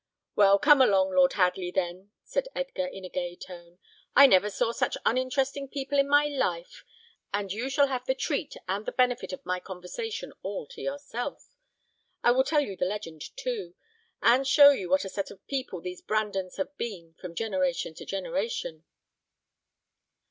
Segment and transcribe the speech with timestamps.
[0.35, 3.77] "Well, come along, Lord Hadley, then," said Edgar, in a gay tone;
[4.15, 6.83] "I never saw such uninteresting people in my life,
[7.31, 11.51] and you shall have the treat and the benefit of my conversation all to yourself.
[12.23, 13.75] I will tell you the legend, too,
[14.23, 18.03] and show you what a set of people these Brandons have been from generation to
[18.03, 18.85] generation."